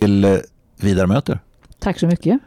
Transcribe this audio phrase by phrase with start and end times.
[0.00, 0.36] till eh,
[0.80, 1.38] Vidar möter.
[1.78, 2.38] Tack så mycket.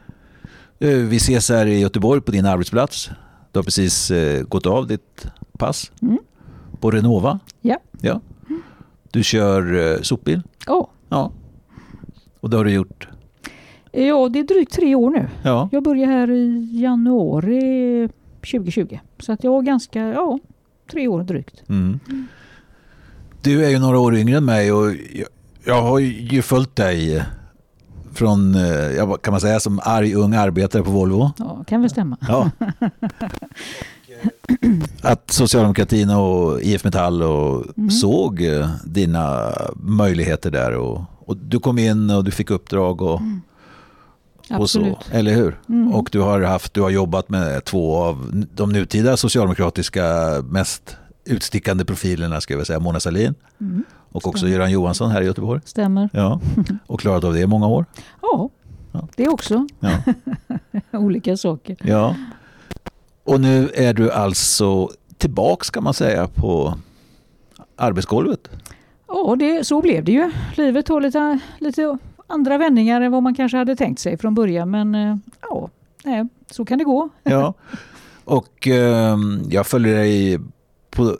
[0.79, 3.09] Eh, Vi ses här i Göteborg på din arbetsplats.
[3.51, 6.17] Du har precis eh, gått av ditt pass Mm.
[6.79, 7.39] på Renova.
[7.61, 7.77] Ja.
[8.01, 8.21] Ja.
[9.11, 10.41] Du kör sopbil.
[10.67, 10.89] Ja.
[11.09, 11.31] Ja.
[12.39, 13.07] Och det har du gjort.
[13.91, 15.27] ja, det är drygt tre år nu.
[15.43, 15.69] Ja.
[15.71, 18.09] Jag började här i januari
[18.51, 18.99] 2020.
[19.19, 20.39] Så att jag har ganska, ja,
[20.91, 21.63] tre år drygt.
[21.69, 21.99] Mm.
[23.41, 25.27] Du är ju några år yngre än mig och jag,
[25.65, 27.23] jag har ju följt dig
[28.13, 31.31] från, eh, kan man säga, som arg ung arbetare på Volvo.
[31.37, 32.17] Ja, kan väl stämma.
[32.27, 32.49] Ja.
[35.01, 37.89] Att socialdemokratin och IF Metall och Mm.
[37.91, 40.71] såg eh, dina möjligheter där.
[40.75, 43.21] Och, och du kom in och du fick uppdrag och,
[44.57, 44.81] och så.
[44.81, 44.95] Mm.
[45.11, 45.59] Eller hur?
[45.69, 45.93] Mm.
[45.93, 50.05] Och du har, haft, du har jobbat med två av de nutida socialdemokratiska
[50.49, 53.83] mest utstickande profilerna, ska jag säga, Mona Sahlin Mm.
[54.09, 54.53] och också Stämmer.
[54.53, 55.61] Göran Johansson här i Göteborg.
[55.65, 56.09] Stämmer.
[56.13, 56.39] Ja.
[56.87, 57.85] Och klarat av det i många år.
[58.21, 58.49] Ja,
[58.91, 59.07] Ja.
[59.15, 59.67] det också.
[59.79, 59.97] Ja.
[60.99, 61.77] Olika saker.
[61.83, 62.15] Ja.
[63.23, 66.73] Och nu är du alltså tillbaks kan man säga på
[67.75, 68.49] arbetsgolvet.
[69.07, 70.31] Ja, det, så blev det ju.
[70.55, 71.97] Livet har lite, lite
[72.27, 74.71] andra vändningar än vad man kanske hade tänkt sig från början.
[74.71, 75.69] Men eh, ja,
[76.03, 77.09] nej, så kan det gå.
[77.23, 77.53] Ja.
[78.25, 80.39] Och ehm, jag följer dig
[80.95, 81.17] på,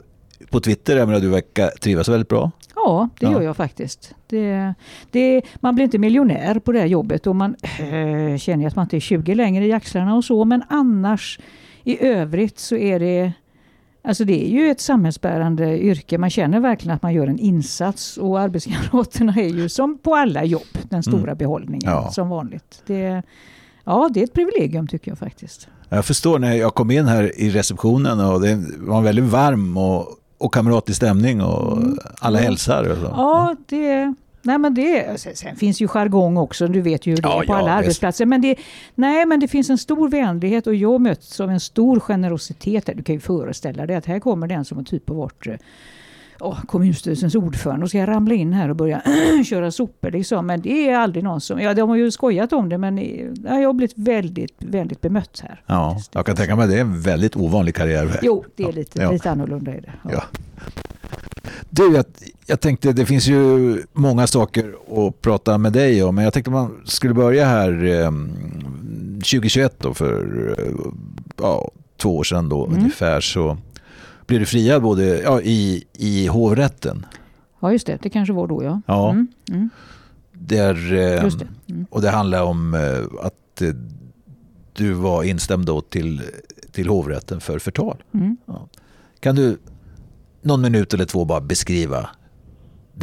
[0.50, 0.96] på Twitter.
[0.96, 2.50] Jag menar, du verkar trivas väldigt bra.
[2.74, 3.32] Ja, det Ja.
[3.32, 4.14] gör jag faktiskt.
[4.26, 4.74] Det,
[5.10, 8.84] det, man blir inte miljonär på det här jobbet och man äh, känner att man
[8.84, 10.44] inte är 20 längre i axlarna och så.
[10.44, 11.38] Men annars
[11.84, 13.32] i övrigt så är det
[14.04, 16.18] Alltså det är ju ett samhällsbärande yrke.
[16.18, 20.44] Man känner verkligen att man gör en insats och arbetskamraterna är ju som på alla
[20.44, 21.36] jobb den stora Mm.
[21.36, 22.10] behållningen Ja.
[22.10, 22.82] som vanligt.
[22.86, 23.22] Det,
[23.84, 25.68] ja, det är ett privilegium tycker jag faktiskt.
[25.94, 29.76] Jag förstår när jag kom in här i receptionen och det var en väldigt varm
[29.76, 30.06] och,
[30.38, 31.98] och kamratlig stämning och Mm.
[32.18, 32.44] alla Ja.
[32.44, 32.88] hälsar.
[32.90, 33.04] Och så.
[33.04, 34.14] Ja, det...
[34.44, 37.46] Nej men det, sen, finns ju jargong också, du vet ju hur det Ja, är
[37.46, 37.78] på ja, alla visst.
[37.84, 38.26] arbetsplatser.
[38.26, 38.56] Men det,
[38.94, 42.90] nej men det finns en stor vänlighet och jag möts av en stor generositet.
[42.94, 45.46] Du kan ju föreställa dig att här kommer den som har typ har varit
[46.42, 49.02] åh, kommunstyrelsens ordförande och ska jag ramla in här och börja
[49.46, 50.10] köra sopor.
[50.10, 50.46] Liksom.
[50.46, 53.26] Men det är aldrig någon som, ja de har ju skojat om det men eh,
[53.44, 55.60] ja, jag har blivit väldigt, väldigt bemött här.
[55.66, 56.14] Ja, faktiskt.
[56.14, 58.18] jag kan tänka mig att det är en väldigt ovanlig karriär.
[58.22, 59.10] Jo, det är lite, Ja.
[59.12, 59.70] lite annorlunda.
[59.74, 59.92] Är det.
[60.04, 60.10] Ja.
[60.12, 60.22] Ja.
[61.70, 62.04] Du, jag,
[62.46, 66.50] jag tänkte, det finns ju många saker att prata med dig om, men jag tänkte
[66.50, 68.10] man skulle börja här eh,
[69.14, 70.64] 2021 då, för eh,
[71.42, 72.78] ja, två år sedan då Mm.
[72.78, 73.56] ungefär, så
[74.32, 77.06] blev du friad både ja, i, i hovrätten.
[77.60, 77.98] ja, just det.
[78.02, 78.80] Det kanske var då ja.
[78.86, 79.10] Ja.
[79.10, 79.70] Mm, mm,
[80.32, 81.48] Där, eh, just det.
[81.68, 81.86] Mm.
[81.90, 83.68] Och det handlar om eh, att eh,
[84.72, 86.22] du var instämd då till,
[86.72, 88.02] till hovrätten för förtal.
[88.14, 88.36] Mm.
[89.20, 89.58] Kan du
[90.42, 92.10] någon minut eller två bara beskriva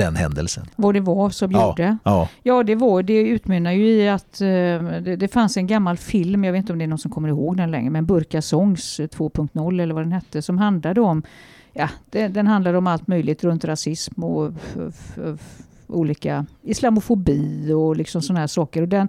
[0.04, 0.66] den händelsen?
[0.76, 1.98] Vad det var som gjorde.
[2.04, 5.98] Ja, Ja, det, var, det utmynnar ju i att eh, det, det fanns en gammal
[5.98, 8.42] film, jag vet inte om det är någon som kommer ihåg den längre, men Burka
[8.42, 11.24] Songs 2.0 eller vad den hette, som handlade om,
[11.74, 14.52] ja, det, den handlade om allt möjligt runt rasism och
[15.90, 18.82] olika islamofobi och liksom sådana här saker.
[18.82, 19.08] Och den,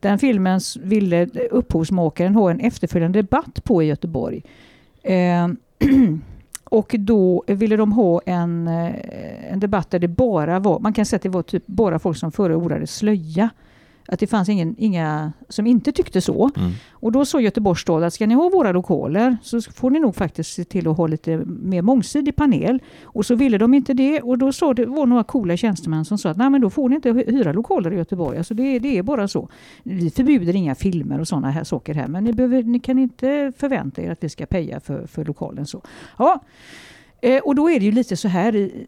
[0.00, 4.42] den filmen ville upphovsmakaren ha en efterföljande debatt på i Göteborg.
[5.02, 5.48] Eh,
[6.70, 11.06] och då ville de ha en, eh, en debatt där det bara var, man kan
[11.06, 13.50] säga att det var typ bara folk som förordade slöja.
[14.12, 16.50] Att det fanns ingen, inga som inte tyckte så.
[16.56, 16.70] mm.
[16.90, 20.14] Och då sa Göteborgs stad att ska ni ha våra lokaler så får ni nog
[20.16, 22.82] faktiskt se till att ha lite mer mångsidig panel.
[23.02, 26.18] Och så ville de inte det och då sa det var några coola tjänstemän som
[26.18, 28.38] sa att nej men då får ni inte hy- hyra lokaler i Göteborg.
[28.38, 29.48] Alltså det, det är bara så.
[29.82, 33.52] Vi förbjuder inga filmer och sådana här saker här men ni, behöver, ni kan inte
[33.56, 35.66] förvänta er att vi ska peja för, för lokalen.
[35.66, 35.82] så.
[36.18, 36.40] Ja,
[37.22, 38.86] Eh, och då är det ju lite så här, i-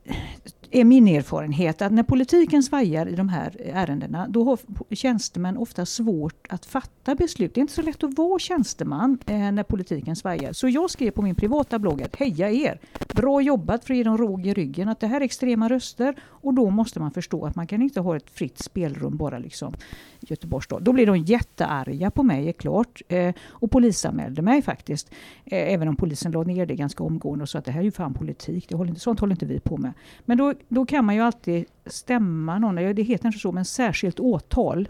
[0.72, 4.58] är min erfarenhet, att när politiken svajar i de här ärendena, då har
[4.94, 7.54] tjänstemän ofta svårt att fatta beslut.
[7.54, 10.52] Det är inte så lätt att vara tjänsteman eh, när politiken svajar.
[10.52, 12.80] Så jag skrev på min privata blogg att heja er!
[13.14, 16.14] Bra jobbat för att ge dem råg i ryggen, att det här är extrema röster
[16.22, 19.74] och då måste man förstå att man kan inte ha ett fritt spelrum bara liksom
[20.20, 20.82] i Göteborgs stad.
[20.82, 23.02] Då blir de jättearga på mig, är klart.
[23.08, 25.10] Eh, och polisanmälde mig faktiskt.
[25.44, 27.84] Eh, även om polisen la ner det ganska omgående och sa att det här är
[27.84, 29.92] ju fan politik, det håller inte, sånt håller inte vi på med.
[30.24, 34.20] Men då, då kan man ju alltid stämma någon, det heter inte så, men särskilt
[34.20, 34.88] åtal.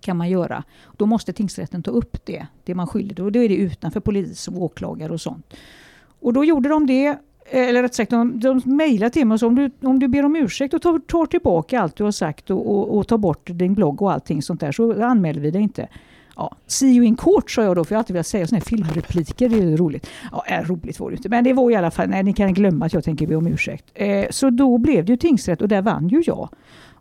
[0.00, 0.64] kan man göra.
[0.96, 3.20] Då måste tingsrätten ta upp det, det man skyller.
[3.20, 5.54] Och då är det utanför polis och åklagare och sånt.
[6.20, 7.18] Och då gjorde de det
[7.50, 10.24] eller rätt sagt, de, de mejlade till mig och sa om du, om du ber
[10.24, 13.50] om ursäkt och tar, tar tillbaka allt du har sagt och, och, och tar bort
[13.52, 15.88] din blogg och allting sånt där så anmäler vi dig inte.
[16.38, 18.58] Ja, see you in court sa jag då, för jag har alltid velat säga sådana
[18.58, 20.06] här filmrepliker, det är ju roligt.
[20.32, 22.54] Ja, är roligt var det inte, men det var i alla fall, nej ni kan
[22.54, 23.84] glömma att jag tänker be om ursäkt.
[23.94, 26.48] Eh, så då blev det ju tingsrätt och där vann ju jag.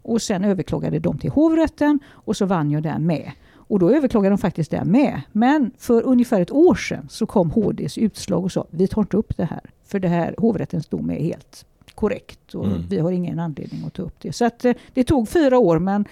[0.01, 3.31] Och sen överklagade de till hovrätten och så vann jag där med.
[3.54, 5.22] Och då överklagade de faktiskt där med.
[5.31, 9.18] Men för ungefär ett år sedan så kom HDs utslag och sa vi tar inte
[9.18, 9.62] upp det här.
[9.86, 12.86] För det här hovrättens dom är helt korrekt och mm.
[12.90, 14.33] vi har ingen anledning att ta upp det.
[14.33, 16.06] Så att, eh, det tog fyra år men,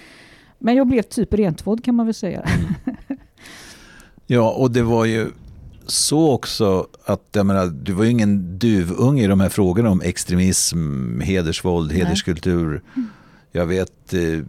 [0.59, 2.41] men jag blev typ rentvådd kan man väl säga.
[2.41, 2.94] Mm.
[4.27, 5.31] Ja och det var ju
[5.87, 10.01] så också att jag menar, du var ju ingen duvunge i de här frågorna om
[10.01, 11.97] extremism, hedersvåld, Nej.
[12.01, 12.81] hederskultur.
[13.51, 14.39] Jag vet eh,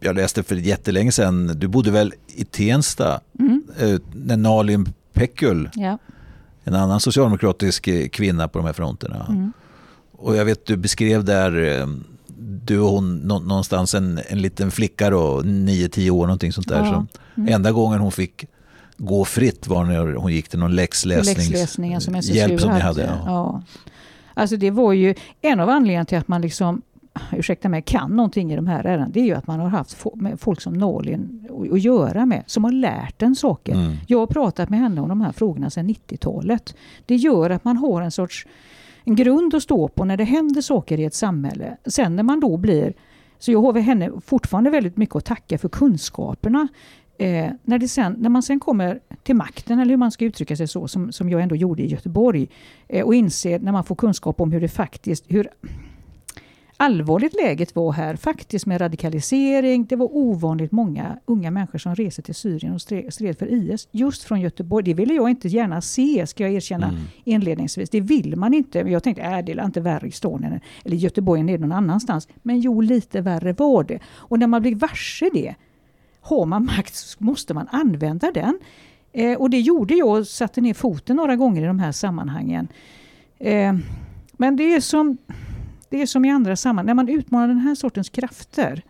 [0.00, 3.62] jag läste för jättelänge sedan, du bodde väl i Tensta mm.
[3.78, 5.98] Eh, när Nalin Pekul, ja.
[6.64, 9.26] en annan socialdemokratisk eh, kvinna på de här fronterna.
[9.28, 9.52] Mm.
[10.12, 11.86] Och jag vet du beskrev där,
[12.64, 16.78] du och hon någonstans en, en liten flicka då, 9-10 år någonting sånt där.
[16.78, 16.92] Ja.
[16.92, 17.54] Som mm.
[17.54, 18.46] Enda gången hon fick
[18.96, 21.34] gå fritt var när hon gick till någon läxläsning.
[22.00, 22.84] som hjälp som hade.
[22.84, 23.22] hade ja.
[23.26, 23.62] ja.
[24.34, 26.82] Alltså det var ju en av anledningarna till att man liksom
[27.32, 29.96] ursäkta mig, kan någonting i de här ärendena, det är ju att man har haft
[30.38, 33.72] folk som Nalin att göra med, som har lärt en saker.
[33.72, 33.96] Mm.
[34.06, 36.74] Jag har pratat med henne om de här frågorna sedan 90-talet.
[37.06, 38.46] Det gör att man har en sorts
[39.04, 41.76] en grund att stå på när det händer saker i ett samhälle.
[41.86, 42.92] Sen när man då blir...
[43.38, 46.68] Så jag har henne fortfarande väldigt mycket att tacka för kunskaperna.
[47.18, 50.56] Eh, när, det sen, när man sen kommer till makten, eller hur man ska uttrycka
[50.56, 52.48] sig så, som, som jag ändå gjorde i Göteborg,
[52.88, 55.48] eh, och inser när man får kunskap om hur det faktiskt, hur
[56.76, 59.84] allvarligt läget var här faktiskt med radikalisering.
[59.84, 64.22] Det var ovanligt många unga människor som reste till Syrien och stred för IS just
[64.22, 64.84] från Göteborg.
[64.84, 67.00] Det ville jag inte gärna se, ska jag erkänna mm.
[67.24, 67.90] inledningsvis.
[67.90, 68.78] Det vill man inte.
[68.78, 71.72] Jag tänkte, äh, det är inte värre i Stonien eller Göteborg än det är någon
[71.72, 72.28] annanstans.
[72.42, 73.98] Men jo, lite värre var det.
[74.12, 75.54] Och när man blir varse det,
[76.24, 78.58] har man makt så måste man använda den.
[79.12, 82.68] Eh, och det gjorde jag och satte ner foten några gånger i de här sammanhangen.
[83.38, 83.74] Eh,
[84.32, 85.16] men det är som
[85.88, 88.82] det är som i andra sammanhang, när man utmanar den här sortens krafter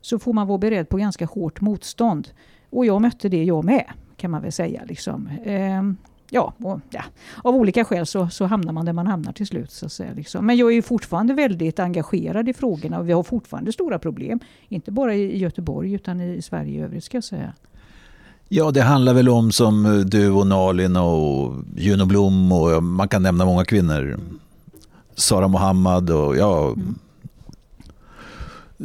[0.00, 2.28] så får man vara beredd på ganska hårt motstånd.
[2.70, 3.84] Och jag mötte det jag med,
[4.16, 4.82] kan man väl säga.
[4.84, 5.26] Liksom.
[5.26, 5.82] Eh,
[6.30, 7.04] ja, och, ja,
[7.44, 9.70] av olika skäl så, så hamnar man där man hamnar till slut.
[9.70, 10.46] Så att säga, liksom.
[10.46, 14.40] Men jag är fortfarande väldigt engagerad i frågorna och vi har fortfarande stora problem.
[14.68, 17.52] Inte bara i Göteborg utan i Sverige i övrigt ska jag säga.
[18.48, 23.22] Ja, det handlar väl om som du och Nalin och Juno Blom och man kan
[23.22, 24.20] nämna många kvinnor
[25.14, 26.98] Sara Mohammad och ja, mm.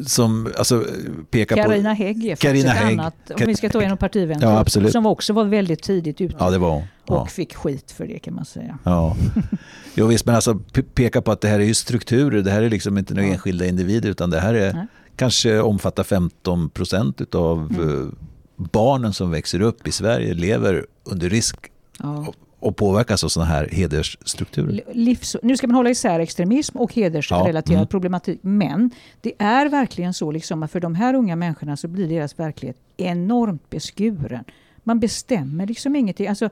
[0.06, 0.86] Som alltså,
[1.30, 1.96] pekar Carina på...
[1.96, 3.00] Hägg är Carina ett Hägg.
[3.00, 4.92] annat, om vi ska ta en partivän, ja, absolut.
[4.92, 6.36] som också var väldigt tidigt ute.
[6.40, 7.22] Ja, det var ja.
[7.22, 8.80] Och fick skit för det kan man säga.
[8.84, 9.16] Ja.
[9.96, 10.60] Jo visst, men alltså
[10.94, 13.34] peka på att det här är ju strukturer, det här är liksom inte några ja.
[13.34, 14.88] enskilda individer utan det här är Nej.
[15.16, 18.02] kanske omfattar 15 procent av mm.
[18.02, 18.08] Eh,
[18.56, 23.68] barnen som växer upp i Sverige lever under risk ja och påverkas av sådana här
[23.72, 24.82] hedersstrukturer.
[24.94, 27.88] Livs, nu ska man hålla isär extremism och hedersrelaterad ja, mm.
[27.88, 28.40] problematik.
[28.42, 32.40] Men det är verkligen så liksom att för de här unga människorna så blir deras
[32.40, 34.44] verklighet enormt beskuren.
[34.84, 36.28] Man bestämmer liksom ingenting.
[36.28, 36.50] Alltså,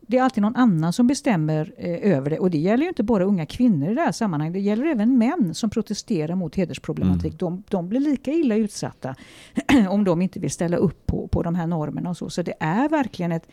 [0.00, 2.38] det är alltid någon annan som bestämmer eh, över det.
[2.38, 4.54] Och det gäller ju inte bara unga kvinnor i det här sammanhanget.
[4.54, 7.32] Det gäller även män som protesterar mot hedersproblematik.
[7.32, 7.38] Mm.
[7.38, 9.14] De, de, blir lika illa utsatta
[9.88, 12.10] om de inte vill ställa upp på, på de här normerna.
[12.10, 12.30] Och så.
[12.30, 13.48] så det är verkligen ett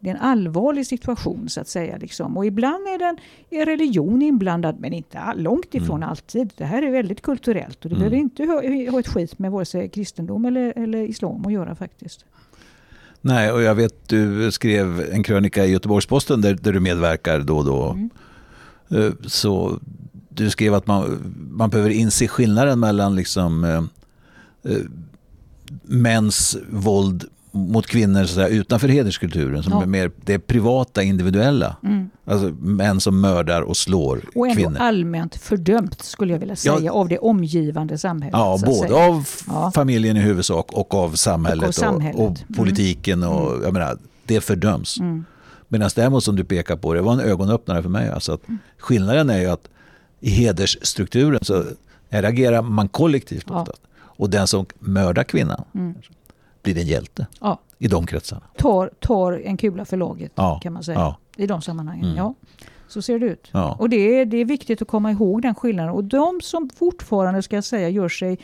[0.00, 1.96] det är en allvarlig situation så att säga.
[1.96, 2.36] Liksom.
[2.36, 3.16] Och ibland är, den,
[3.50, 6.08] är religion inblandad men inte långt ifrån mm.
[6.08, 6.52] alltid.
[6.56, 7.98] Det här är väldigt kulturellt och det mm.
[7.98, 11.74] behöver inte ha, ha ett skit med vare sig kristendom eller, eller islam att göra
[11.74, 12.24] faktiskt.
[13.20, 17.56] Nej, och jag vet du skrev en krönika i Göteborgs-Posten där, där du medverkar då
[17.58, 17.90] och då.
[17.90, 18.10] Mm.
[18.90, 19.78] Eh, så
[20.28, 23.82] du skrev att man, man behöver inse skillnaden mellan liksom, eh,
[24.72, 24.80] eh
[25.82, 27.24] mäns våld
[27.58, 29.62] mot kvinnor så säga, utanför hederskulturen.
[29.62, 29.82] Som ja.
[29.82, 31.76] är mer det privata, individuella.
[31.84, 32.10] Mm.
[32.24, 34.78] Alltså män som mördar och slår och ändå kvinnor.
[34.78, 36.92] allmänt fördömt skulle jag vilja säga ja.
[36.92, 38.38] av det omgivande samhället.
[38.38, 39.72] Ja, både av ja.
[39.74, 42.20] familjen i huvudsak och av samhället och, samhället.
[42.20, 42.54] och, och mm.
[42.56, 43.22] politiken.
[43.22, 43.34] Mm.
[43.34, 45.00] Och, jag menar, det fördöms.
[45.00, 45.24] Mm.
[45.68, 48.10] Medan däremot som du pekar på, det var en ögonöppnare för mig.
[48.10, 48.58] Alltså att mm.
[48.78, 49.68] skillnaden är ju att
[50.20, 51.64] i hedersstrukturen så
[52.08, 53.66] reagerar man kollektivt ja.
[54.00, 55.94] Och den som mördar kvinnan mm
[56.62, 57.58] blir en hjälte ja.
[57.78, 58.42] i de kretsarna.
[58.56, 60.60] Tar, tar en kula för laget ja.
[60.62, 61.16] kan man säga ja.
[61.36, 62.04] i de sammanhangen.
[62.04, 62.16] Mm.
[62.16, 62.34] Ja.
[62.88, 63.50] Så ser det ut.
[63.78, 65.92] Och det är, det är viktigt att komma ihåg den skillnaden.
[65.92, 68.38] Och de som fortfarande ska säga gör sig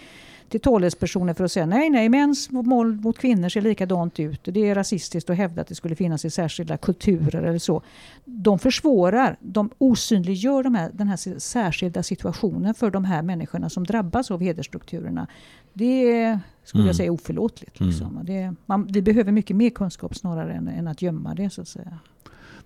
[0.49, 4.41] till talespersoner för att säga nej, nej, mäns våld mot kvinnor ser likadant ut.
[4.45, 7.83] Det är rasistiskt att hävda att det skulle finnas i särskilda kulturer eller så.
[8.25, 13.85] De försvårar, de osynliggör de här, den här särskilda situationen för de här människorna som
[13.85, 15.27] drabbas av hedersstrukturerna.
[15.75, 16.87] Det skulle mm.
[16.87, 17.81] jag säga är oförlåtligt.
[17.81, 18.07] Liksom.
[18.07, 18.27] Mm.
[18.27, 21.51] Det, man, vi behöver mycket mer kunskap snarare än, än, att gömma det.
[21.51, 21.99] så att säga.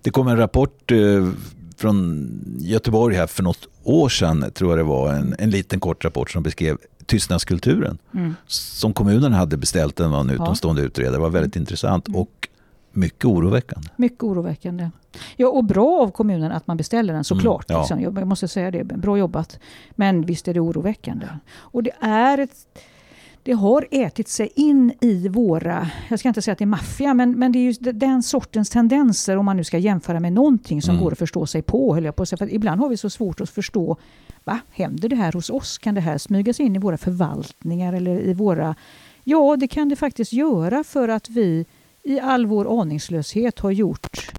[0.01, 1.29] Det kom en rapport eh,
[1.77, 6.05] från Göteborg här för något år sedan, tror jag det var, en, en liten kort
[6.05, 8.35] rapport som beskrev tystnadskulturen mm.
[8.47, 10.85] som kommunen hade beställt, den var en utomstående ja.
[10.87, 11.15] utredare.
[11.15, 11.63] Det var väldigt mm.
[11.63, 12.21] intressant mm.
[12.21, 12.49] och
[12.91, 13.87] mycket oroväckande.
[13.95, 14.89] Mycket oroväckande.
[15.35, 17.69] Ja, och bra av kommunen att man beställer den såklart.
[17.69, 17.81] Mm, ja.
[17.81, 18.01] liksom.
[18.01, 19.59] Jag måste säga det, bra jobbat.
[19.91, 21.27] Men visst är det oroväckande.
[21.51, 22.65] Och det är ett
[23.43, 27.13] det har ätit sig in i våra, jag ska inte säga att det är maffia,
[27.13, 30.81] men, men det är ju den sortens tendenser om man nu ska jämföra med någonting
[30.81, 31.03] som mm.
[31.03, 31.93] går att förstå sig på.
[31.93, 33.97] Höll jag på För ibland har vi så svårt att förstå,
[34.43, 35.77] va, händer det här hos oss?
[35.77, 38.75] Kan det här smyga sig in i våra förvaltningar eller i våra...
[39.23, 41.65] Ja, det kan det faktiskt göra för att vi
[42.03, 44.31] i all vår aningslöshet har gjort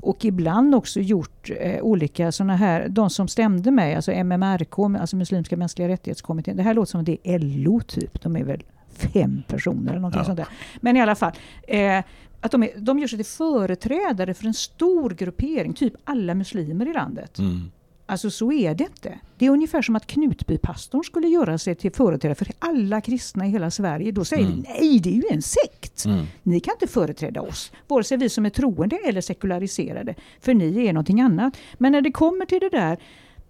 [0.00, 5.16] och ibland också gjort eh, olika sådana här, de som stämde mig, alltså MMRK, alltså
[5.16, 6.56] Muslimska mänskliga rättighetskommittén.
[6.56, 8.62] Det här låter som att det är LO typ, de är väl
[8.98, 10.24] fem personer eller någonting ja.
[10.24, 10.48] sånt där.
[10.80, 11.32] Men i alla fall,
[11.68, 12.04] eh,
[12.40, 16.90] att de, är, de gör sig till företrädare för en stor gruppering, typ alla muslimer
[16.90, 17.38] i landet.
[17.38, 17.70] Mm.
[18.10, 19.18] Alltså så är det inte.
[19.38, 23.50] Det är ungefär som att Knutbypastorn skulle göra sig till företrädare för alla kristna i
[23.50, 24.12] hela Sverige.
[24.12, 24.56] Då säger mm.
[24.56, 26.04] vi nej, det är ju en sekt.
[26.04, 26.26] Mm.
[26.42, 30.14] Ni kan inte företräda oss, vare sig vi som är troende eller sekulariserade.
[30.40, 31.56] För ni är någonting annat.
[31.78, 32.98] Men när det kommer till det där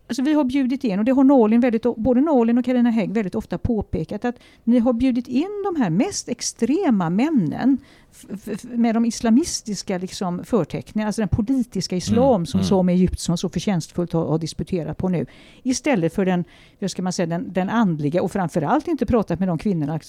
[0.09, 3.13] Alltså vi har bjudit in, och det har Nalin väldigt, både Nalin och Carina Hägg
[3.13, 7.79] väldigt ofta påpekat, att ni har bjudit in de här mest extrema männen
[8.63, 12.69] med de islamistiska liksom förteckningarna, alltså den politiska islam mm, som mm.
[12.69, 15.27] Sami Egyptsson så förtjänstfullt har, har, disputerat på nu.
[15.63, 16.45] Istället för den,
[16.79, 20.01] hur ska man säga, den, den andliga och framförallt inte pratat med de kvinnorna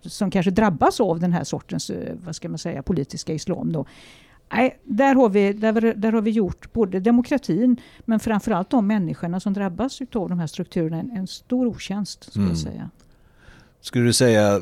[0.00, 3.72] som kanske drabbas av den här sortens, eh, vad ska man säga, politiska islam.
[3.72, 3.86] Då.
[4.52, 9.40] Nej, där har, vi, där, där har vi gjort både demokratin men framförallt de människorna
[9.40, 12.24] som drabbas av de här strukturerna en, en stor otjänst.
[12.24, 12.54] Skulle, mm.
[12.54, 12.90] jag säga.
[13.80, 14.60] skulle du säga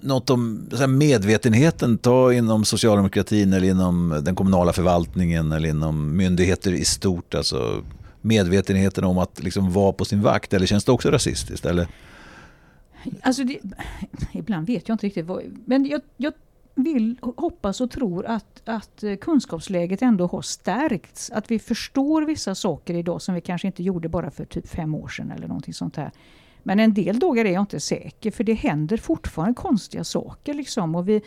[0.00, 6.84] något om medvetenheten, ta inom socialdemokratin eller inom den kommunala förvaltningen eller inom myndigheter i
[6.84, 7.82] stort, alltså
[8.20, 11.66] medvetenheten om att liksom vara på sin vakt, eller känns det också rasistiskt?
[11.66, 11.88] Eller?
[13.22, 13.58] Alltså det,
[14.32, 16.32] ibland vet jag inte riktigt, vad, men jag, jag
[16.82, 21.30] vill, hoppas och tror att, att kunskapsläget ändå har stärkts.
[21.30, 24.94] Att vi förstår vissa saker idag som vi kanske inte gjorde bara för typ fem
[24.94, 26.10] år sedan eller någonting sånt här.
[26.62, 30.54] Men en del dagar är jag inte säker för det händer fortfarande konstiga saker.
[30.54, 31.22] Liksom, och vi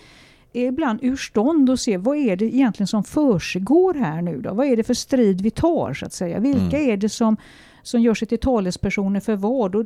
[0.53, 4.53] är ibland ur stånd att se vad är det egentligen som försiggår här nu då?
[4.53, 6.39] Vad är det för strid vi tar så att säga?
[6.39, 6.89] Vilka mm.
[6.89, 7.37] är det som,
[7.83, 9.75] som gör sig till talespersoner för vad?
[9.75, 9.85] Och,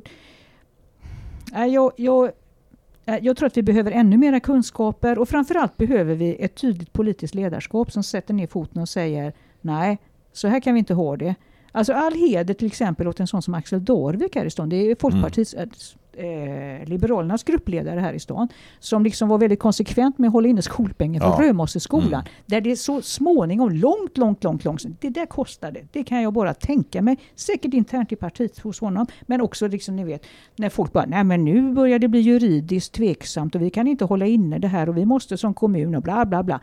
[1.54, 2.32] jag, jag
[3.06, 7.36] jag tror att vi behöver ännu mera kunskaper och framförallt behöver vi ett tydligt politiskt
[7.36, 9.98] ledarskap som sätter ner foten och säger nej,
[10.34, 11.36] så här kan vi inte ha det.
[11.72, 14.70] Alltså all heder till exempel åt en sån som Axel Dorvik här i stan.
[14.70, 15.70] Det är Folkpartiets mm
[16.18, 18.48] eh, Liberalernas gruppledare här i stan
[18.80, 21.50] som liksom var väldigt konsekvent med att hålla inne skolpengen för ja.
[21.50, 22.08] Römosseskolan.
[22.08, 22.26] Mm.
[22.46, 25.80] Där det så småningom, långt, långt, långt, långt, det där kostade.
[25.92, 27.18] Det kan jag bara tänka mig.
[27.36, 31.24] Säkert internt i partiet hos honom, men också liksom ni vet när folk bara, nej
[31.24, 34.90] men nu börjar det bli juridiskt tveksamt och vi kan inte hålla inne det här
[34.90, 36.62] och vi måste som kommun och bla bla bla.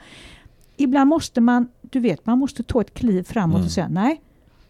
[0.77, 3.67] Ibland måste man, du vet, man måste ta ett kliv framåt mm.
[3.67, 4.21] och säga nej,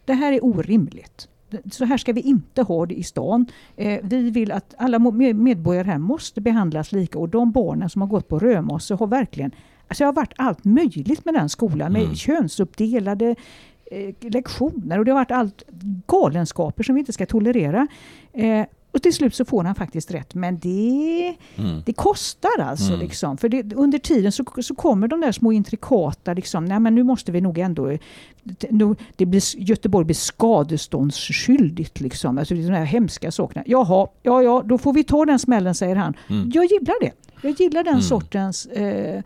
[0.05, 1.29] det här är orimligt
[1.71, 3.47] så här ska vi inte ha det i stan.
[3.77, 8.09] Eh, vi vill att alla medborgare här måste behandlas lika och de barnen som har
[8.09, 9.53] gått på Römosse har verkligen
[9.89, 12.15] Alltså det har varit allt möjligt med den skolan med mm.
[12.15, 13.37] könsuppdelade
[13.91, 15.63] eh, lektioner och det har varit allt
[16.07, 17.87] galenskaper som vi inte ska tolerera.
[18.33, 20.35] Eh, och till slut så får han faktiskt rätt.
[20.35, 21.83] Men det, mm.
[21.87, 22.93] det kostar alltså.
[22.93, 23.01] Mm.
[23.01, 23.37] Liksom.
[23.37, 27.03] För det, under tiden så, så kommer de där små intrikata, liksom, nej men nu
[27.03, 27.99] måste vi nog ändå...
[28.71, 32.01] Nu, det blir, Göteborg blir skadeståndsskyldigt.
[32.01, 32.39] Liksom.
[32.39, 33.65] Alltså de här hemska sakerna.
[33.67, 36.15] Jaha, ja ja, då får vi ta den smällen säger han.
[36.29, 36.51] Mm.
[36.55, 37.13] Jag gillar det.
[37.43, 38.03] Jag gillar den mm.
[38.03, 38.67] sortens...
[38.67, 39.23] Eh,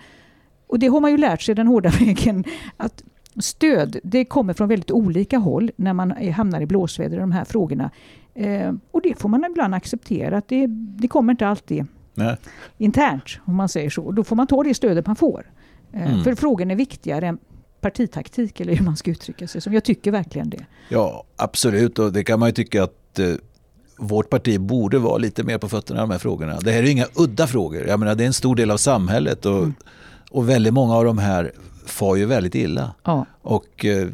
[0.68, 2.44] och det har man ju lärt sig den hårda vägen.
[2.76, 3.02] Att
[3.40, 7.44] stöd, det kommer från väldigt olika håll när man hamnar i blåsväder i de här
[7.44, 7.90] frågorna.
[8.37, 10.38] Eh, och det får man ibland acceptera.
[10.38, 12.37] Att det, det kommer inte alltid Nej.
[12.78, 14.12] internt, om man säger så.
[14.12, 15.50] Då får man ta det stödet man får.
[15.93, 16.25] Eh, mm.
[16.25, 17.38] För frågan är viktigare än
[17.81, 19.61] partitaktik, eller hur man ska uttrycka sig.
[19.61, 20.66] Som jag tycker verkligen det.
[20.88, 21.99] Ja, absolut.
[21.99, 23.26] Och det kan man ju tycka att eh,
[23.99, 26.59] vårt parti borde vara lite mer på fötterna i de här frågorna.
[26.61, 27.87] Det här är inga udda frågor.
[27.87, 29.47] Jag menar, det är en stor del av samhället.
[29.47, 29.75] Och, mm.
[30.31, 31.52] och väldigt många av de här
[31.87, 32.95] far ju väldigt illa.
[33.05, 33.26] Ja.
[33.43, 34.09] Och eh,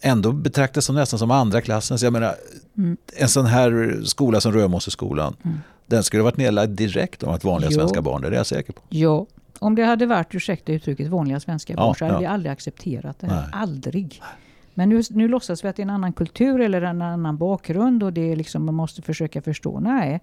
[0.00, 2.02] ändå betraktas som nästan som andra klassens.
[2.02, 2.34] Jag menar,
[2.78, 2.96] Mm.
[3.16, 5.58] en sån här skola som Römosseskolan, Mm.
[5.86, 7.78] den skulle ha varit nedlagd direkt om att vanliga Jo.
[7.78, 8.82] svenska barn, det är jag säker på.
[8.88, 9.26] Ja,
[9.58, 12.20] om det hade varit, ursäkta uttrycket, vanliga svenska Ja, barn så hade ja.
[12.20, 13.40] vi aldrig accepterat det här.
[13.40, 13.50] Nej.
[13.52, 14.22] Aldrig.
[14.74, 18.02] Men nu, nu låtsas vi att det är en annan kultur eller en annan bakgrund
[18.02, 19.80] och det är liksom, man måste försöka förstå.
[19.80, 20.20] Nej.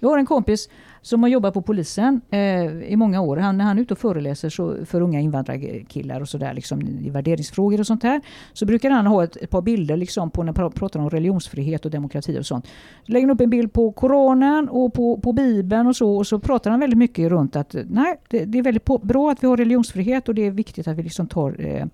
[0.00, 0.68] Jag har en kompis
[1.02, 2.38] som har jobbat på polisen eh,
[2.82, 3.36] i många år.
[3.36, 7.10] Han, när han är ute och föreläser så, för unga invandrarkillar och sådär liksom, i
[7.10, 8.20] värderingsfrågor och sånt här.
[8.52, 11.84] Så brukar han ha ett, ett par bilder liksom, på när han pratar om religionsfrihet
[11.84, 12.66] och demokrati och sånt.
[13.06, 16.16] Så lägger han upp en bild på Koranen och på, på Bibeln och så.
[16.16, 19.30] Och så pratar han väldigt mycket runt att nej, det, det är väldigt på, bra
[19.30, 21.86] att vi har religionsfrihet och det är viktigt att vi liksom tar eh,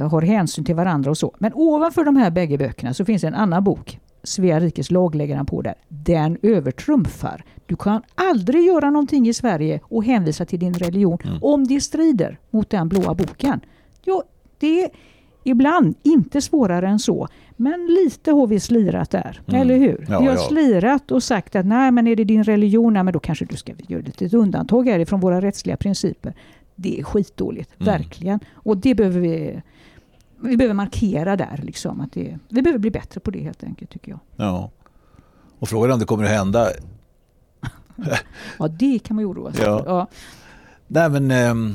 [0.00, 1.34] har hänsyn till varandra och så.
[1.38, 3.98] Men ovanför de här bägge böckerna så finns en annan bok.
[4.24, 5.74] Svea rikes lag lägger han på där.
[5.88, 7.44] Den övertrumfar.
[7.66, 11.38] Du kan aldrig göra någonting i Sverige och hänvisa till din religion Mm.
[11.42, 13.60] om det strider mot den blåa boken.
[14.04, 14.22] Ja,
[14.58, 14.90] det är
[15.44, 17.28] ibland inte svårare än så.
[17.56, 19.60] Men lite har vi slirat där, Mm.
[19.60, 20.06] eller hur?
[20.08, 20.40] Ja, vi har ja.
[20.48, 23.56] slirat och sagt att nej, men är det din religion, nej, men då kanske du
[23.56, 26.34] ska göra ett litet undantag härifrån våra rättsliga principer.
[26.74, 27.92] Det är skitdåligt, Mm.
[27.92, 28.40] verkligen.
[28.52, 29.62] Och det behöver vi
[30.42, 31.60] vi behöver markera där.
[31.62, 34.20] Liksom, att det, vi behöver bli bättre på det helt enkelt tycker jag.
[34.36, 34.70] Ja.
[35.58, 36.68] Och frågan är om det kommer att hända.
[38.58, 39.78] Ja, det kan man ju oroa sig Ja.
[39.82, 39.90] för.
[39.90, 40.06] Ja.
[40.86, 41.74] Nej men ja,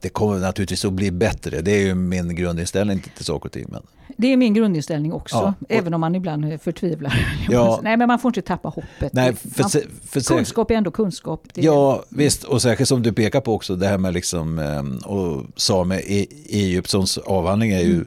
[0.00, 1.60] det kommer naturligtvis att bli bättre.
[1.60, 3.66] Det är ju min grundinställning till saker och ting.
[3.68, 3.82] Men,
[4.16, 5.36] Det är min grundinställning också.
[5.36, 7.36] Ja, och- även om man ibland förtvivlar.
[7.50, 7.80] Ja.
[7.82, 9.12] Nej, men man får inte tappa hoppet.
[9.12, 9.36] nej, man,
[9.70, 11.42] för, för, säk- kunskap är ändå kunskap.
[11.54, 12.44] Det är- Ja, visst.
[12.44, 16.26] Och särskilt som du pekar på också, det här med liksom, ehm, och Same E-
[16.50, 18.06] Egyptssons avhandling är ju Mm.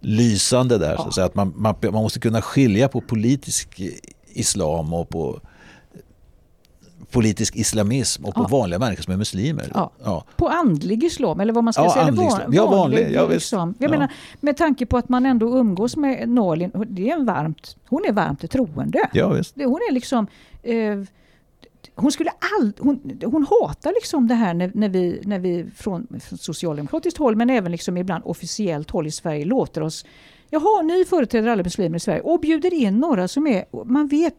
[0.00, 0.96] lysande där.
[0.96, 1.06] Så Ja.
[1.08, 3.80] att, säga, att man, man, man måste kunna skilja på politisk
[4.32, 5.40] islam och på
[7.10, 8.46] politisk islamism och på Ja.
[8.48, 9.70] vanliga människor som är muslimer.
[9.74, 9.90] Ja.
[10.04, 10.24] Ja.
[10.36, 12.02] På andlig islam, eller vad man ska Ja, säga.
[12.08, 12.52] eller van- islam.
[12.54, 13.32] Ja, vanlig, ja, visst.
[13.34, 13.74] liksom.
[13.78, 13.90] Jag Ja.
[13.92, 18.04] menar, med tanke på att man ändå umgås med Nalin, det är en varmt, hon
[18.08, 19.08] är varmt troende.
[19.12, 19.54] ja, visst.
[19.56, 20.26] Hon är liksom...
[20.62, 20.98] Eh,
[21.94, 26.06] hon skulle all, hon, hon hatar liksom det här när, när, vi, när vi från,
[26.20, 30.04] från socialdemokratiskt håll men även liksom ibland officiellt håll i Sverige låter oss
[30.50, 34.34] Jaha, ni företräder alla muslimer i Sverige och bjuder in några som är, man vet,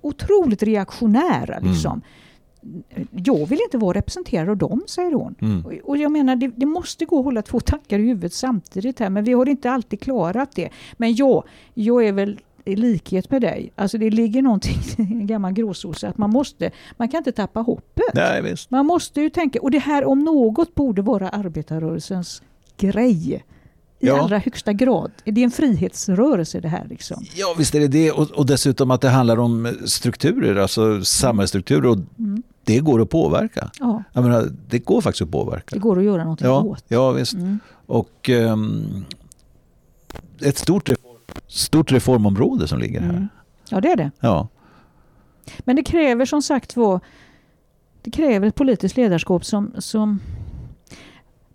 [0.00, 1.54] otroligt reaktionära.
[1.56, 1.70] Mm.
[1.72, 2.02] Liksom.
[3.10, 5.34] Jag vill inte vara representerad av dem, säger hon.
[5.40, 5.64] Mm.
[5.84, 9.10] Och- jag menar, det, det måste gå att hålla två tankar i huvudet samtidigt här,
[9.10, 10.68] men vi har inte alltid klarat det.
[10.96, 13.72] Men ja, jag är väl i likhet med dig.
[13.76, 17.60] Alltså det ligger någonting i en gammal gråsosse att man måste, man kan inte tappa
[17.60, 18.14] hoppet.
[18.14, 18.70] Nej, visst.
[18.70, 22.42] Man måste ju tänka, och det här om något borde vara arbetarrörelsens
[22.76, 23.44] grej.
[24.02, 24.20] I Ja.
[24.22, 25.10] allra högsta grad.
[25.24, 27.24] Det är en frihetsrörelse det här liksom.
[27.34, 28.12] Ja, visst är det det.
[28.12, 31.86] Och, och dessutom att det handlar om strukturer, alltså samhällsstrukturer.
[31.86, 32.42] Och Mm.
[32.64, 33.70] det går att påverka.
[33.78, 35.64] Ja, Jag menar, det går faktiskt att påverka.
[35.76, 36.84] det går att göra någonting Ja, åt.
[36.88, 37.32] ja visst.
[37.34, 37.58] Mm.
[37.86, 39.04] Och ehm,
[40.40, 43.10] ett stort, reform, stort reformområde som ligger här.
[43.10, 43.28] Mm.
[43.68, 44.10] Ja, det är det.
[44.20, 44.48] Ja.
[45.60, 47.00] Men det kräver som sagt var
[48.02, 50.20] det kräver ett politiskt ledarskap som, som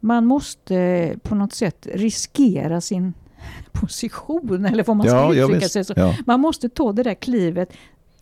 [0.07, 3.13] man måste på något sätt riskera sin
[3.71, 5.85] position eller vad man ska Ja, uttrycka sig.
[5.85, 5.93] Så.
[5.95, 6.15] Ja.
[6.25, 7.73] Man måste ta det där klivet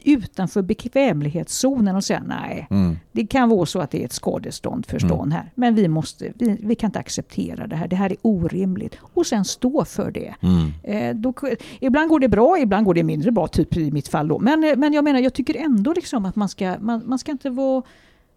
[0.08, 2.98] utanför bekvämlighetszonen och säga nej, Mm.
[3.12, 5.52] det kan vara så att det är ett skadestånd för stan här.
[5.56, 7.88] Men vi, måste, vi, vi kan inte acceptera det här.
[7.88, 8.98] Det här är orimligt.
[9.02, 10.36] Och sen stå för det.
[10.42, 10.72] Mm.
[10.84, 11.34] Eh, då,
[11.80, 14.28] ibland går det bra, ibland går det mindre bra, typ i mitt fall.
[14.28, 14.40] Då.
[14.40, 17.32] Men, eh, men jag menar, jag tycker ändå liksom att man ska, man, man ska
[17.32, 17.84] inte vara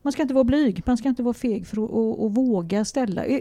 [0.03, 2.85] man ska inte vara blyg, man ska inte vara feg för att och, och våga
[2.85, 3.25] ställa.
[3.25, 3.41] Eh,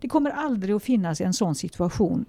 [0.00, 2.24] Det kommer aldrig att finnas en sån situation.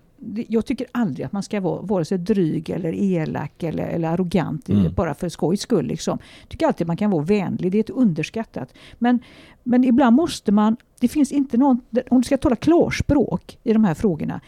[0.48, 4.70] Jag tycker aldrig att man ska vara vare sig dryg eller elak eller, eller arrogant
[4.70, 4.94] Mm.
[4.94, 5.86] bara för skojs skull.
[5.86, 6.20] Liksom.
[6.42, 8.74] Jag tycker alltid man kan vara vänlig, det är ett underskattat.
[8.98, 9.20] Men,
[9.64, 13.84] men ibland måste man, det finns inte någon, om du ska tala klarspråk i de
[13.84, 14.42] här frågorna,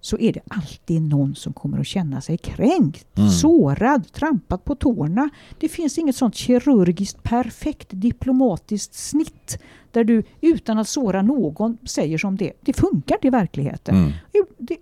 [0.00, 3.30] så är det alltid någon som kommer att känna sig kränkt, Mm.
[3.30, 5.30] sårad, trampad på tårna.
[5.58, 9.58] Det finns inget sånt kirurgiskt perfekt diplomatiskt snitt
[9.92, 12.52] där du utan att såra någon säger som det.
[12.60, 13.94] Det funkar i verkligheten.
[13.96, 14.12] Mm.
[14.58, 14.76] Det,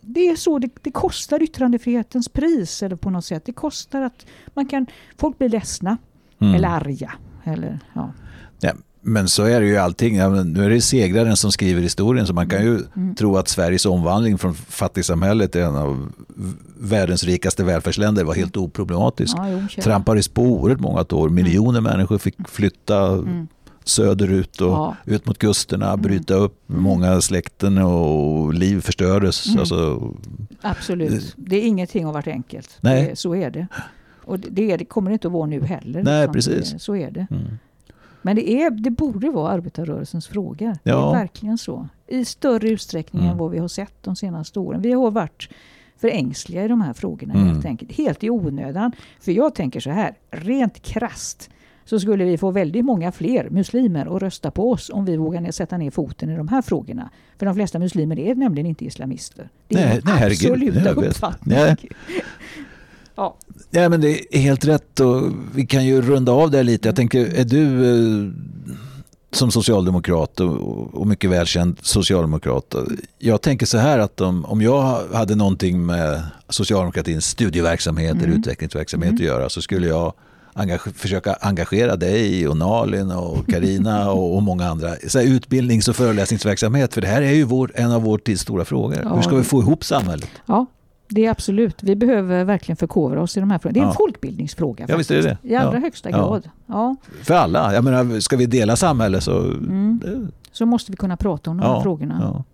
[0.00, 3.44] det är så, det, det kostar yttrandefrihetens pris eller på något sätt.
[3.44, 4.86] Det kostar att man kan,
[5.16, 5.98] folk blir ledsna
[6.38, 6.54] Mm.
[6.54, 7.12] eller arga.
[7.44, 8.12] Eller, ja.
[9.04, 10.16] Men så är det ju allting.
[10.16, 13.14] Ja, nu är det segraren som skriver historien så man kan ju Mm.
[13.14, 16.12] tro att Sveriges omvandling från fattigsamhället till en av
[16.80, 19.36] världens rikaste välfärdsländer var helt oproblematisk.
[19.38, 19.82] Ja, jo.
[19.82, 21.28] Trampades på oerhört många år.
[21.28, 23.46] Miljoner människor fick flytta Mm.
[23.84, 24.96] söderut och Ja.
[25.04, 29.46] ut mot kusterna, bryta upp många släkten och liv förstördes.
[29.46, 29.58] Mm.
[29.60, 30.12] Alltså,
[30.60, 31.34] Absolut.
[31.36, 32.78] Det är ingenting har varit enkelt.
[32.80, 33.06] Nej.
[33.10, 33.66] Det, så är det.
[34.24, 36.02] Och det, det, kommer det inte att vara nu heller.
[36.02, 36.52] Nej, liksom.
[36.52, 36.82] precis.
[36.82, 37.26] Så är det.
[38.22, 40.76] Men det, är, det borde vara arbetarrörelsens fråga.
[40.84, 41.08] Det Ja.
[41.14, 41.88] är verkligen så.
[42.06, 43.32] I större utsträckning Mm.
[43.32, 44.82] än vad vi har sett de senaste åren.
[44.82, 45.48] Vi har varit
[45.96, 47.46] för ängsliga i de här frågorna Mm.
[47.48, 47.92] helt enkelt.
[47.92, 48.92] Helt i onödan.
[49.20, 51.50] För jag tänker så här, rent krast
[51.84, 55.50] så skulle vi få väldigt många fler muslimer att rösta på oss om vi vågar
[55.50, 57.10] sätta ner foten i de här frågorna.
[57.38, 59.48] För de flesta muslimer är nämligen inte islamister.
[59.68, 60.52] Det är Nej, min nej, herregud.
[60.52, 61.08] absoluta vet.
[61.08, 61.56] uppfattning.
[61.58, 61.76] Nej.
[63.16, 63.36] Ja.
[63.70, 65.22] Ja, men det är helt rätt och
[65.54, 66.88] vi kan ju runda av det lite.
[66.88, 67.90] Jag tänker, är du
[68.24, 68.30] eh,
[69.32, 72.74] som socialdemokrat och, mycket välkänd socialdemokrat.
[73.18, 78.38] Jag tänker så här att om, om jag hade någonting med socialdemokratins studieverksamhet eller Mm.
[78.38, 79.20] utvecklingsverksamhet Mm.
[79.22, 80.12] att göra så skulle jag
[80.54, 84.94] engage, försöka engagera dig och Nalin och Karina och, och många andra.
[85.08, 88.42] Så här, utbildnings och föreläsningsverksamhet för det här är ju vår, en av vår tids
[88.42, 89.00] stora frågor.
[89.04, 89.14] Ja.
[89.14, 90.28] Hur ska vi få ihop samhället?
[90.46, 90.66] ja,
[91.14, 91.82] det är absolut.
[91.82, 93.74] Vi behöver verkligen förkovra oss i de här frågorna.
[93.74, 93.94] Det är en Ja.
[93.98, 94.84] folkbildningsfråga.
[94.88, 95.38] Ja, visst är det.
[95.42, 95.80] I allra Ja.
[95.80, 96.48] högsta grad.
[96.66, 96.96] Ja.
[97.22, 97.74] För alla.
[97.74, 99.38] Jag menar, ska vi dela samhället så...
[99.38, 100.00] Mm.
[100.52, 102.44] Så måste vi kunna prata om de här frågorna.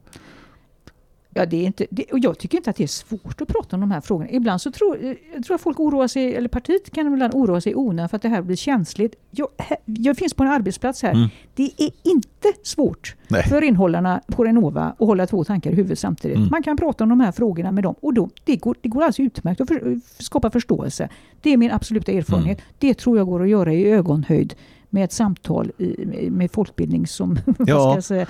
[1.39, 1.47] Ja.
[1.47, 3.81] Det är inte, det, och jag tycker inte att det är svårt att prata om
[3.81, 4.31] de här frågorna.
[4.31, 7.73] Ibland så tror jag tror att folk oroar sig, eller partiet kan ibland oroa sig
[7.73, 9.15] i onödan för att det här blir känsligt.
[9.31, 9.49] Jag,
[9.85, 11.13] jag finns på en arbetsplats här.
[11.15, 11.29] Mm.
[11.55, 13.43] Det är inte svårt Nej.
[13.43, 16.37] för renhållarna på Renova att hålla två tankar i huvudet samtidigt.
[16.37, 16.49] Mm.
[16.51, 19.03] Man kan prata om de här frågorna med dem och då, det, går, det går
[19.03, 21.09] alltså utmärkt att för, skapa förståelse.
[21.43, 22.59] Det är min absoluta erfarenhet.
[22.59, 22.71] Mm.
[22.79, 24.55] Det tror jag går att göra i ögonhöjd
[24.91, 27.93] med ett samtal i, med folkbildning som Ja.
[27.93, 28.27] ska säga,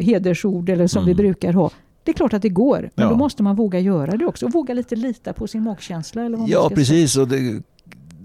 [0.00, 1.06] hedersord eller som Mm.
[1.08, 1.70] vi brukar ha.
[2.08, 3.10] Det är klart att det går, men Ja.
[3.10, 4.46] då måste man våga göra det också.
[4.46, 6.20] Och våga lite lita på sin magkänsla.
[6.22, 7.16] Eller vad man Ja, precis.
[7.16, 7.62] Och det,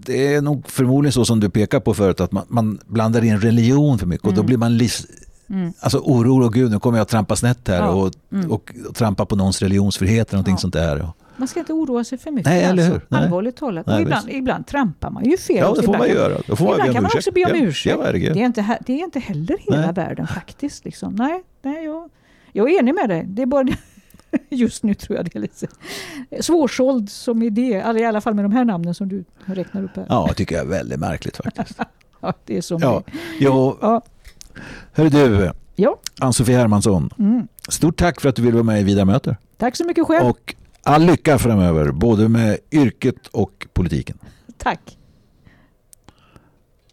[0.05, 3.39] det är nog förmodligen så som du pekar på förut att man, man blandar in
[3.39, 4.45] religion för mycket och då Mm.
[4.45, 5.05] blir man livs,
[5.49, 5.73] Mm.
[5.79, 6.45] alltså orolig.
[6.47, 7.89] Och gud, nu kommer jag att trampa snett här Ja.
[7.89, 8.51] och, Mm.
[8.51, 10.57] och, och trampa på någons religionsfrihet eller någonting Ja.
[10.57, 11.01] sånt där.
[11.01, 12.45] Och, Man ska inte oroa sig för mycket.
[12.51, 12.93] Nej, eller hur?
[12.93, 13.15] Alltså.
[13.15, 13.85] Allvarligt talat.
[13.87, 15.57] Nej, och ibland, ibland trampar man ju fel.
[15.57, 16.37] ja, det får man göra.
[16.47, 17.97] Då får man Ibland om kan man också be om ursäkt.
[18.03, 18.11] Ja.
[18.11, 19.93] Det är, inte, det är inte heller hela Nej.
[19.93, 20.85] världen faktiskt.
[20.85, 21.15] Liksom.
[21.15, 22.09] Nej, nej jag,
[22.53, 23.23] jag är enig med dig.
[23.27, 23.67] Det är bara
[24.49, 25.67] Just nu tror jag det är lite
[26.39, 27.81] svårsåld som idé.
[27.81, 30.05] Alltså, I alla fall med de här namnen som du räknar upp här.
[30.09, 31.79] Ja, tycker jag är väldigt märkligt faktiskt.
[32.21, 34.01] Ja, det är som Ja, det jo, Ja.
[34.93, 35.99] hör du, Ja.
[36.19, 37.09] Ann-Sofie Hermansson.
[37.19, 37.47] Mm.
[37.69, 39.37] Stort tack för att du ville vara med i Vida möter.
[39.57, 40.27] Tack så mycket själv.
[40.29, 44.17] Och all lycka framöver, både med yrket och politiken.
[44.57, 44.97] Tack.